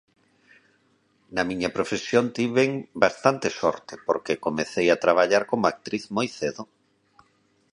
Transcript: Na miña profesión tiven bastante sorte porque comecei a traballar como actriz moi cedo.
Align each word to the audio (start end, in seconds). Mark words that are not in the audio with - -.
Na 1.35 1.43
miña 1.49 1.73
profesión 1.77 2.25
tiven 2.37 2.71
bastante 3.03 3.47
sorte 3.59 3.93
porque 4.07 4.41
comecei 4.45 4.87
a 4.91 5.01
traballar 5.03 5.43
como 5.51 5.65
actriz 5.73 6.03
moi 6.15 6.27
cedo. 6.39 6.63